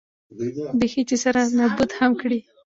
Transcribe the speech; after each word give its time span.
بېخي 0.79 1.03
چې 1.09 1.15
سره 1.23 1.39
نابود 1.57 1.91
هم 1.99 2.11
کړي. 2.21 2.39